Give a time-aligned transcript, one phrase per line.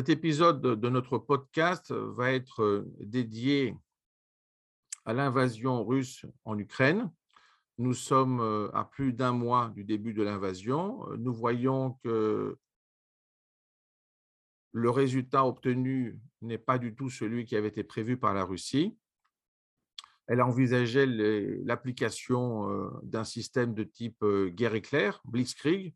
[0.00, 3.76] Cet épisode de notre podcast va être dédié
[5.04, 7.12] à l'invasion russe en Ukraine.
[7.76, 11.06] Nous sommes à plus d'un mois du début de l'invasion.
[11.18, 12.56] Nous voyons que
[14.72, 18.96] le résultat obtenu n'est pas du tout celui qui avait été prévu par la Russie.
[20.28, 21.04] Elle envisageait
[21.62, 25.94] l'application d'un système de type guerre éclair, blitzkrieg,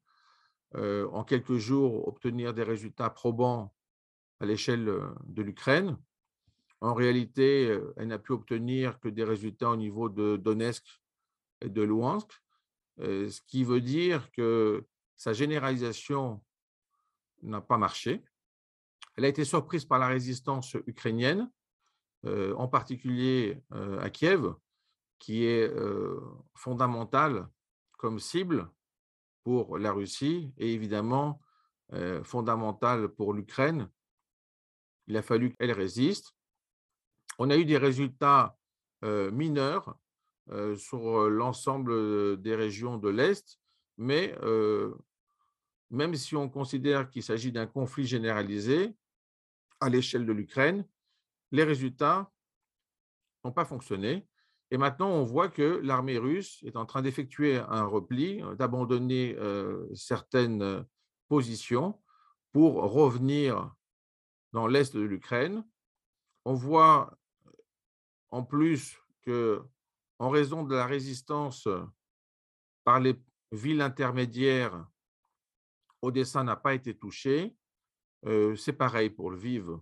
[0.75, 3.74] en quelques jours obtenir des résultats probants
[4.45, 4.87] l'échelle
[5.25, 5.99] de l'Ukraine.
[6.81, 10.85] En réalité, elle n'a pu obtenir que des résultats au niveau de Donetsk
[11.61, 12.31] et de Luhansk,
[12.99, 14.85] ce qui veut dire que
[15.17, 16.45] sa généralisation
[17.43, 18.23] n'a pas marché.
[19.17, 21.51] Elle a été surprise par la résistance ukrainienne,
[22.27, 24.55] en particulier à Kiev,
[25.19, 25.73] qui est
[26.55, 27.49] fondamentale
[27.97, 28.69] comme cible
[29.43, 31.41] pour la Russie et évidemment
[32.25, 33.89] fondamentale pour l'Ukraine
[35.07, 36.35] il a fallu qu'elle résiste.
[37.39, 38.57] On a eu des résultats
[39.03, 39.97] mineurs
[40.77, 43.59] sur l'ensemble des régions de l'Est,
[43.99, 44.35] mais
[45.91, 48.95] même si on considère qu'il s'agit d'un conflit généralisé
[49.81, 50.87] à l'échelle de l'Ukraine,
[51.53, 52.31] les résultats
[53.45, 54.27] n'ont pas fonctionné.
[54.71, 59.37] Et maintenant, on voit que l'armée russe est en train d'effectuer un repli, d'abandonner
[59.95, 60.85] certaines
[61.29, 62.01] positions
[62.53, 63.75] pour revenir
[64.55, 65.65] dans l'est de l'Ukraine.
[66.45, 67.19] On voit
[68.31, 69.61] en plus que,
[70.21, 71.69] en raison de la résistance
[72.85, 73.21] par les
[73.51, 74.87] villes intermédiaires,
[76.03, 77.57] Odessa n'a pas été touchée.
[78.57, 79.77] C'est pareil pour le Vive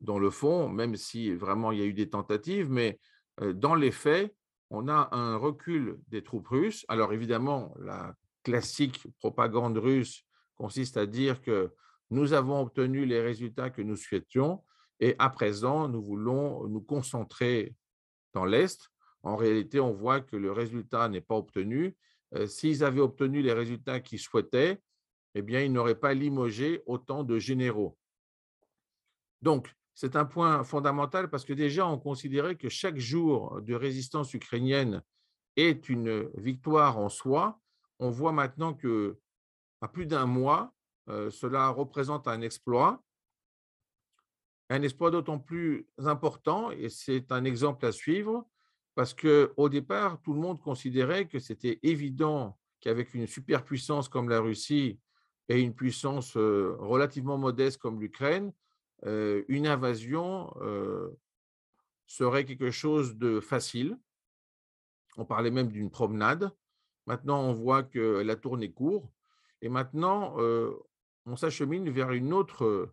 [0.00, 2.98] dans le fond, même si vraiment il y a eu des tentatives, mais
[3.40, 4.34] dans les faits,
[4.70, 6.86] on a un recul des troupes russes.
[6.88, 10.24] Alors évidemment, la classique propagande russe
[10.56, 11.74] consiste à dire que
[12.14, 14.62] nous avons obtenu les résultats que nous souhaitions
[15.00, 17.74] et à présent, nous voulons nous concentrer
[18.32, 18.88] dans l'Est.
[19.22, 21.96] En réalité, on voit que le résultat n'est pas obtenu.
[22.34, 24.80] Euh, s'ils avaient obtenu les résultats qu'ils souhaitaient,
[25.34, 27.98] eh bien, ils n'auraient pas limogé autant de généraux.
[29.42, 34.32] Donc, c'est un point fondamental parce que déjà, on considérait que chaque jour de résistance
[34.34, 35.02] ukrainienne
[35.56, 37.60] est une victoire en soi.
[37.98, 39.18] On voit maintenant que
[39.80, 40.72] à plus d'un mois,
[41.08, 43.02] cela représente un exploit,
[44.70, 48.48] un exploit d'autant plus important, et c'est un exemple à suivre,
[48.94, 54.40] parce qu'au départ, tout le monde considérait que c'était évident qu'avec une superpuissance comme la
[54.40, 55.00] Russie
[55.48, 58.52] et une puissance relativement modeste comme l'Ukraine,
[59.04, 60.54] une invasion
[62.06, 63.98] serait quelque chose de facile.
[65.16, 66.50] On parlait même d'une promenade.
[67.06, 69.10] Maintenant, on voit que la tournée court.
[69.60, 70.36] Et maintenant,
[71.26, 72.92] on s'achemine vers une autre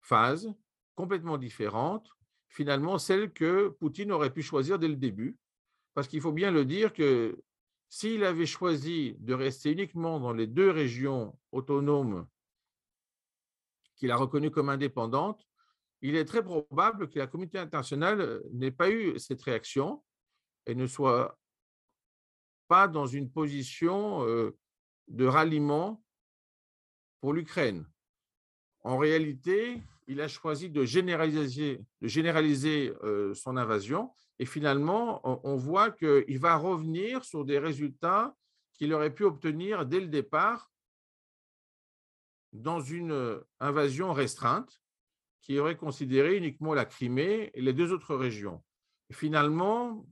[0.00, 0.52] phase
[0.94, 2.08] complètement différente,
[2.48, 5.36] finalement celle que Poutine aurait pu choisir dès le début,
[5.94, 7.42] parce qu'il faut bien le dire que
[7.88, 12.26] s'il avait choisi de rester uniquement dans les deux régions autonomes
[13.96, 15.46] qu'il a reconnues comme indépendantes,
[16.02, 20.04] il est très probable que la communauté internationale n'ait pas eu cette réaction
[20.66, 21.38] et ne soit
[22.68, 24.20] pas dans une position
[25.08, 26.02] de ralliement
[27.32, 27.86] l'Ukraine.
[28.82, 32.92] En réalité, il a choisi de généraliser, de généraliser
[33.34, 38.34] son invasion et finalement, on, voit qu'il va revenir sur des résultats
[38.74, 40.70] qu'il aurait pu obtenir dès le départ
[42.52, 44.82] dans une invasion restreinte
[45.40, 48.62] qui aurait considéré uniquement la Crimée et les deux autres régions.
[49.12, 50.06] finalement,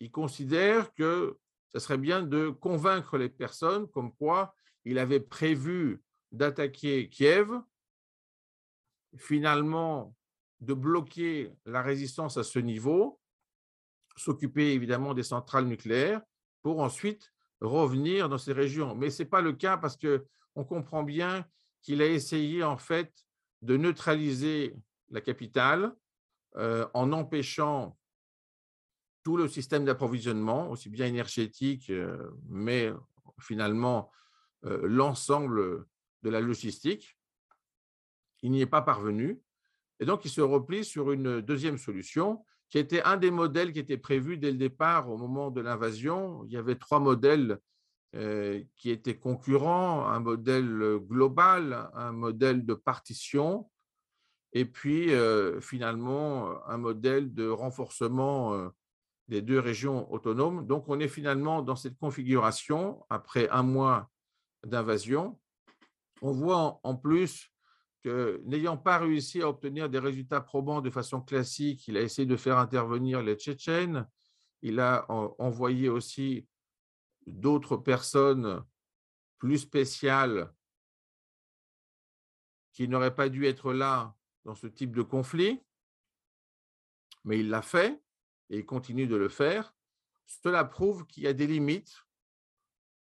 [0.00, 1.38] il considère que
[1.72, 4.54] ce serait bien de convaincre les personnes comme quoi
[4.84, 7.50] il avait prévu d'attaquer Kiev,
[9.16, 10.14] finalement
[10.60, 13.18] de bloquer la résistance à ce niveau,
[14.16, 16.20] s'occuper évidemment des centrales nucléaires
[16.62, 18.94] pour ensuite revenir dans ces régions.
[18.94, 21.46] Mais ce n'est pas le cas parce qu'on comprend bien
[21.82, 23.12] qu'il a essayé en fait
[23.62, 24.74] de neutraliser
[25.10, 25.94] la capitale
[26.56, 27.96] euh, en empêchant
[29.22, 32.92] tout le système d'approvisionnement, aussi bien énergétique, euh, mais
[33.38, 34.10] finalement
[34.64, 35.86] euh, l'ensemble
[36.22, 37.16] de la logistique.
[38.42, 39.40] Il n'y est pas parvenu.
[40.00, 43.80] Et donc, il se replie sur une deuxième solution qui était un des modèles qui
[43.80, 46.44] était prévu dès le départ au moment de l'invasion.
[46.44, 47.58] Il y avait trois modèles
[48.14, 53.68] euh, qui étaient concurrents, un modèle global, un modèle de partition,
[54.52, 58.68] et puis euh, finalement un modèle de renforcement euh,
[59.28, 60.66] des deux régions autonomes.
[60.66, 64.10] Donc on est finalement dans cette configuration après un mois
[64.64, 65.39] d'invasion
[66.20, 67.50] on voit en plus
[68.02, 72.26] que n'ayant pas réussi à obtenir des résultats probants de façon classique, il a essayé
[72.26, 74.08] de faire intervenir les Tchétchènes.
[74.62, 76.46] Il a envoyé aussi
[77.26, 78.64] d'autres personnes
[79.38, 80.52] plus spéciales
[82.72, 84.14] qui n'auraient pas dû être là
[84.44, 85.62] dans ce type de conflit,
[87.24, 88.02] mais il l'a fait
[88.48, 89.74] et il continue de le faire.
[90.26, 92.04] Cela prouve qu'il y a des limites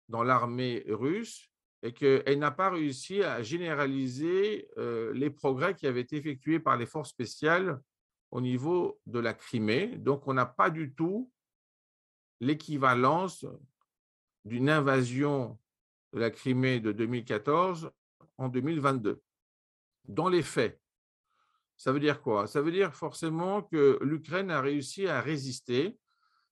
[0.10, 1.51] dans l'armée russe
[1.84, 6.78] et qu'elle n'a pas réussi à généraliser euh, les progrès qui avaient été effectués par
[6.78, 7.82] les forces spéciales
[8.30, 9.88] au niveau de la Crimée.
[9.98, 11.32] Donc, on n'a pas du tout
[12.40, 13.46] l'équivalence
[14.46, 15.60] d'une invasion
[16.14, 17.92] de la Crimée de 2014
[18.38, 19.22] en 2022.
[20.06, 20.80] Dans les faits,
[21.78, 22.46] ça veut dire quoi?
[22.46, 25.98] Ça veut dire forcément que l'Ukraine a réussi à résister.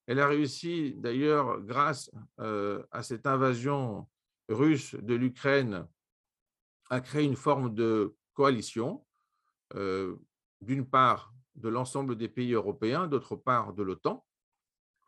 [0.07, 2.09] Elle a réussi d'ailleurs grâce
[2.39, 4.07] euh, à cette invasion
[4.49, 5.87] russe de l'Ukraine
[6.89, 9.05] à créer une forme de coalition,
[9.75, 10.15] euh,
[10.61, 14.25] d'une part de l'ensemble des pays européens, d'autre part de l'OTAN.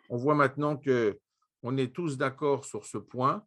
[0.09, 1.19] On voit maintenant que
[1.63, 3.45] on est tous d'accord sur ce point,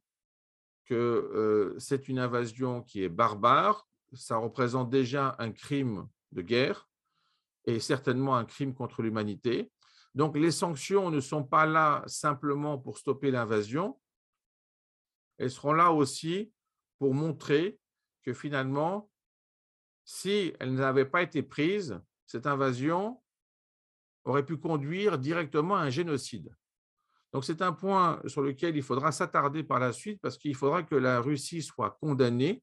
[0.85, 6.89] que euh, c'est une invasion qui est barbare, ça représente déjà un crime de guerre
[7.65, 9.71] et certainement un crime contre l'humanité.
[10.15, 13.99] Donc les sanctions ne sont pas là simplement pour stopper l'invasion,
[15.39, 16.53] elles seront là aussi
[16.99, 17.79] pour montrer
[18.23, 19.11] que finalement,
[20.05, 23.23] si elles n'avaient pas été prises, cette invasion
[24.25, 26.55] aurait pu conduire directement à un génocide.
[27.33, 30.83] Donc c'est un point sur lequel il faudra s'attarder par la suite parce qu'il faudra
[30.83, 32.63] que la Russie soit condamnée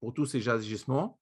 [0.00, 1.20] pour tous ces agissements,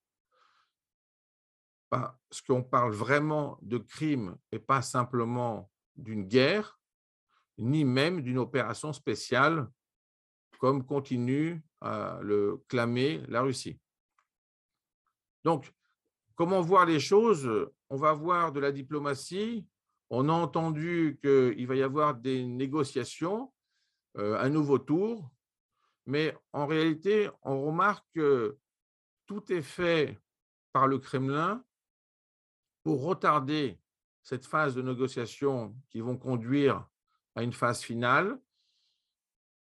[1.89, 6.79] parce qu'on parle vraiment de crimes et pas simplement d'une guerre,
[7.59, 9.71] ni même d'une opération spéciale
[10.59, 13.79] comme continue à le clamer la Russie.
[15.45, 15.73] Donc,
[16.35, 17.49] comment voir les choses?
[17.89, 19.67] On va voir de la diplomatie.
[20.11, 23.53] On a entendu qu'il va y avoir des négociations,
[24.19, 25.31] euh, un nouveau tour,
[26.07, 28.57] mais en réalité, on remarque que
[29.27, 30.19] tout est fait
[30.73, 31.65] par le Kremlin
[32.85, 33.81] pour retarder
[34.23, 36.89] cette phase de négociation qui vont conduire
[37.35, 38.39] à une phase finale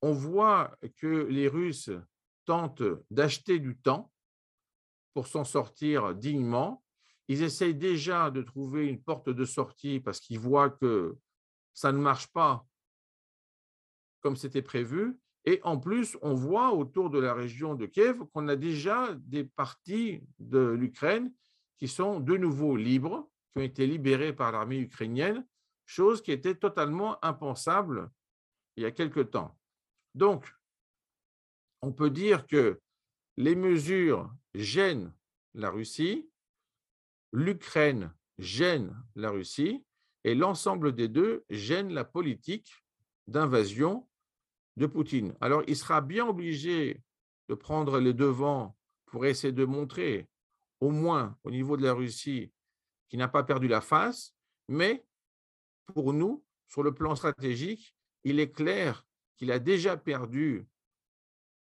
[0.06, 1.90] on voit que les Russes
[2.46, 4.12] tentent d'acheter du temps
[5.16, 6.84] pour s'en sortir dignement.
[7.28, 11.18] Ils essayent déjà de trouver une porte de sortie parce qu'ils voient que
[11.74, 12.68] ça ne marche pas
[14.20, 15.18] comme c'était prévu.
[15.44, 19.44] Et en plus, on voit autour de la région de Kiev qu'on a déjà des
[19.44, 21.34] parties de l'Ukraine
[21.80, 25.48] qui sont de nouveau libres, qui ont été libérées par l'armée ukrainienne,
[25.88, 28.12] chose qui était totalement impensable
[28.76, 29.58] il y a quelque temps.
[30.16, 30.52] Donc,
[31.82, 32.82] on peut dire que
[33.38, 35.14] les mesures gênent
[35.54, 36.30] la Russie,
[37.34, 39.86] l'Ukraine gêne la Russie,
[40.24, 42.74] et l'ensemble des deux gêne la politique
[43.28, 44.08] d'invasion
[44.78, 45.36] de Poutine.
[45.42, 47.02] Alors, il sera bien obligé
[47.50, 48.76] de prendre les devants
[49.06, 50.28] pour essayer de montrer,
[50.80, 52.52] au moins au niveau de la Russie,
[53.10, 54.34] qu'il n'a pas perdu la face,
[54.68, 55.06] mais
[55.94, 59.05] pour nous, sur le plan stratégique, il est clair
[59.38, 60.66] qu'il a déjà perdu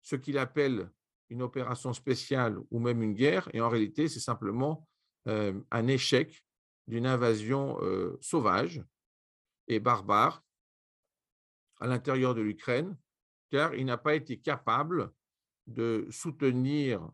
[0.02, 0.90] ce qu'il appelle
[1.30, 4.86] une opération spéciale ou même une guerre, et en réalité, c'est simplement
[5.26, 6.44] un échec
[6.86, 7.78] d'une invasion
[8.20, 8.84] sauvage
[9.68, 10.44] et barbare
[11.80, 12.96] à l'intérieur de l'Ukraine,
[13.50, 15.12] car il n'a pas été capable
[15.66, 17.08] de soutenir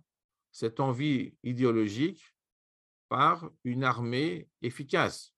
[0.50, 2.34] cette envie idéologique
[3.08, 5.32] par une armée efficace.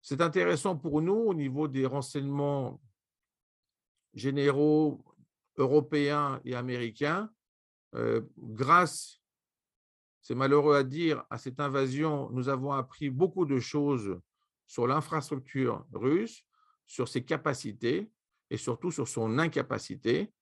[0.00, 2.80] C'est intéressant pour nous au niveau des renseignements
[4.14, 5.04] généraux
[5.56, 7.30] européens et américains,
[7.94, 9.20] euh, grâce,
[10.22, 14.20] c'est malheureux à dire, à cette invasion, nous avons appris beaucoup de choses
[14.66, 16.44] sur l'infrastructure russe,
[16.86, 18.10] sur ses capacités
[18.50, 20.32] et surtout sur son incapacité.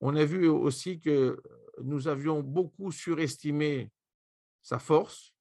[0.00, 1.40] On a vu aussi que
[1.82, 3.92] nous avions beaucoup surestimé
[4.62, 5.32] sa force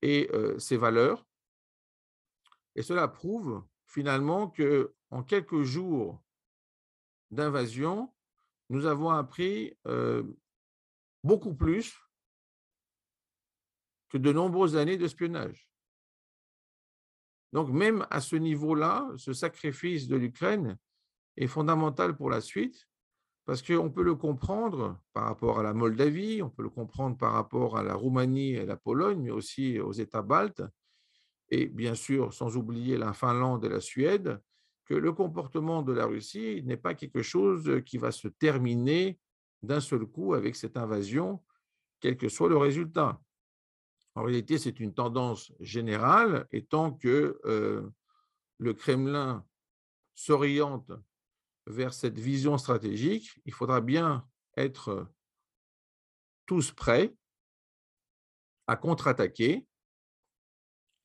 [0.00, 1.26] et euh, ses valeurs.
[2.74, 6.23] Et cela prouve finalement que en quelques jours
[7.34, 8.12] d'invasion,
[8.70, 9.76] nous avons appris
[11.22, 11.94] beaucoup plus
[14.08, 15.68] que de nombreuses années d'espionnage.
[17.52, 20.78] Donc même à ce niveau-là, ce sacrifice de l'Ukraine
[21.36, 22.88] est fondamental pour la suite,
[23.44, 27.32] parce qu'on peut le comprendre par rapport à la Moldavie, on peut le comprendre par
[27.32, 30.62] rapport à la Roumanie et la Pologne, mais aussi aux États baltes,
[31.50, 34.40] et bien sûr sans oublier la Finlande et la Suède,
[34.84, 39.18] que le comportement de la Russie n'est pas quelque chose qui va se terminer
[39.62, 41.42] d'un seul coup avec cette invasion
[42.00, 43.20] quel que soit le résultat.
[44.14, 47.40] En réalité, c'est une tendance générale, et tant que
[48.58, 49.44] le Kremlin
[50.14, 50.92] s'oriente
[51.66, 55.10] vers cette vision stratégique, il faudra bien être
[56.46, 57.14] tous prêts
[58.66, 59.66] à contre-attaquer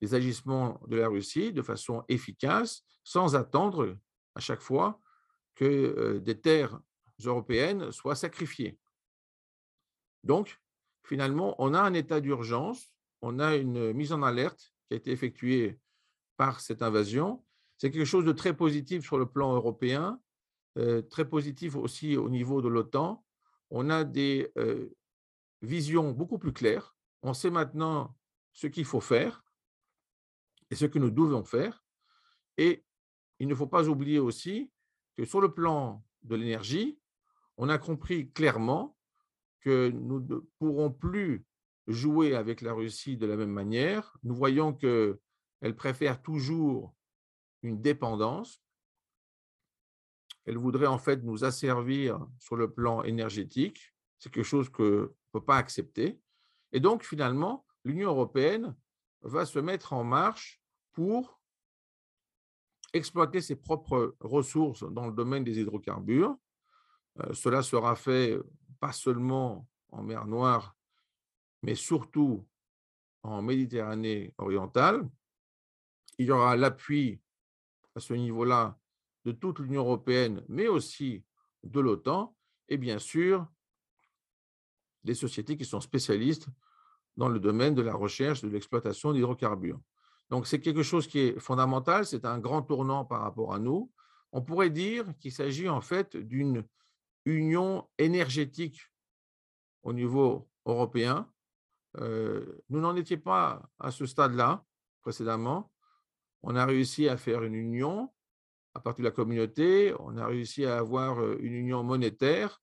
[0.02, 3.98] les agissements de la Russie de façon efficace, sans attendre
[4.36, 5.00] à chaque fois
[5.56, 6.80] que euh, des terres
[7.26, 8.80] européennes soient sacrifiées.
[10.24, 10.60] Donc,
[11.04, 15.12] finalement, on a un état d'urgence, on a une mise en alerte qui a été
[15.12, 15.80] effectuée
[16.38, 17.44] par cette invasion.
[17.78, 20.20] C'est quelque chose de très positif sur le plan européen,
[20.78, 23.24] euh, très positif aussi au niveau de l'OTAN.
[23.70, 24.90] On a des euh,
[25.62, 26.96] visions beaucoup plus claires.
[27.22, 28.16] On sait maintenant
[28.54, 29.44] ce qu'il faut faire
[30.72, 31.84] et ce que nous devons faire.
[32.58, 32.86] Et
[33.40, 34.72] il ne faut pas oublier aussi
[35.18, 37.00] que sur le plan de l'énergie,
[37.58, 38.98] on a compris clairement
[39.62, 41.46] que nous ne pourrons plus
[41.88, 44.18] jouer avec la Russie de la même manière.
[44.24, 46.94] Nous voyons qu'elle préfère toujours
[47.64, 48.62] une dépendance.
[50.46, 53.94] Elle voudrait en fait nous asservir sur le plan énergétique.
[54.20, 56.20] C'est quelque chose qu'on ne peut pas accepter.
[56.72, 58.76] Et donc, finalement, l'Union européenne
[59.22, 60.62] va se mettre en marche
[60.94, 61.40] pour
[62.94, 66.36] exploiter ses propres ressources dans le domaine des hydrocarbures.
[67.22, 68.38] Euh, cela sera fait
[68.80, 70.76] pas seulement en mer Noire,
[71.62, 72.48] mais surtout
[73.24, 75.08] en Méditerranée orientale.
[76.18, 77.22] Il y aura l'appui
[77.96, 78.78] à ce niveau-là
[79.26, 81.24] de toute l'Union européenne, mais aussi
[81.64, 82.36] de l'OTAN,
[82.70, 83.46] et bien sûr
[85.04, 86.48] des sociétés qui sont spécialistes
[87.20, 89.80] dans le domaine de la recherche, de l'exploitation d'hydrocarbures.
[90.30, 93.92] Donc, c'est quelque chose qui est fondamental, c'est un grand tournant par rapport à nous.
[94.32, 96.64] On pourrait dire qu'il s'agit en fait d'une
[97.26, 98.80] union énergétique
[99.84, 101.30] au niveau européen.
[101.98, 104.64] Euh, nous n'en étions pas à ce stade-là
[105.02, 105.70] précédemment.
[106.42, 108.10] On a réussi à faire une union
[108.76, 112.62] à partir de la communauté, on a réussi à avoir euh, une union monétaire.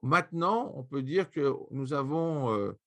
[0.00, 2.78] Maintenant, on peut dire que nous avons euh,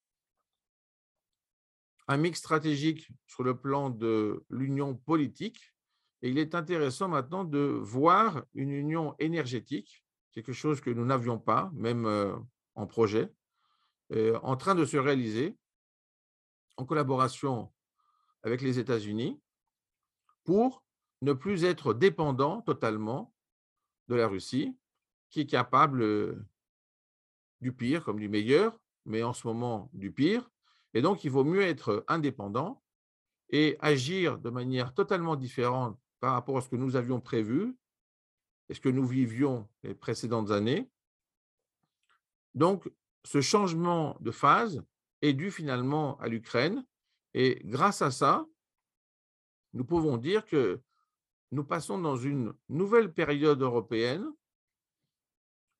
[2.07, 5.73] un mix stratégique sur le plan de l'union politique.
[6.21, 11.39] Et il est intéressant maintenant de voir une union énergétique, quelque chose que nous n'avions
[11.39, 12.35] pas, même euh,
[12.75, 13.31] en projet,
[14.13, 15.57] euh, en train de se réaliser
[16.77, 17.71] en collaboration
[18.43, 19.39] avec les États-Unis
[20.43, 20.83] pour
[21.21, 23.33] ne plus être dépendant totalement
[24.07, 24.77] de la Russie,
[25.29, 26.45] qui est capable euh,
[27.61, 30.49] du pire comme du meilleur, mais en ce moment du pire,
[30.93, 32.81] et donc, il vaut mieux être indépendant
[33.49, 37.75] et agir de manière totalement différente par rapport à ce que nous avions prévu
[38.69, 40.89] et ce que nous vivions les précédentes années.
[42.53, 42.89] Donc,
[43.25, 44.83] ce changement de phase
[45.21, 46.85] est dû finalement à l'Ukraine.
[47.33, 48.45] Et grâce à ça,
[49.73, 50.79] nous pouvons dire que
[51.51, 54.27] nous passons dans une nouvelle période européenne.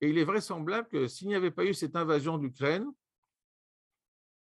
[0.00, 2.90] Et il est vraisemblable que s'il n'y avait pas eu cette invasion d'Ukraine,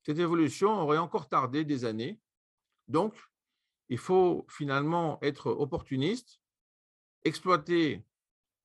[0.03, 2.19] cette évolution aurait encore tardé des années.
[2.87, 3.15] Donc,
[3.89, 6.39] il faut finalement être opportuniste,
[7.23, 8.05] exploiter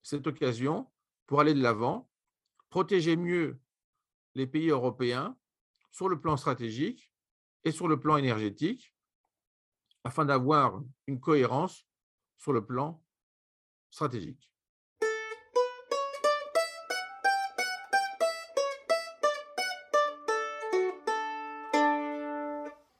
[0.02, 0.90] cette occasion
[1.26, 2.10] pour aller de l'avant,
[2.68, 3.58] protéger mieux
[4.34, 5.36] les pays européens
[5.90, 7.10] sur le plan stratégique
[7.64, 8.94] et sur le plan énergétique,
[10.02, 11.86] afin d'avoir une cohérence
[12.36, 13.02] sur le plan
[13.90, 14.53] stratégique.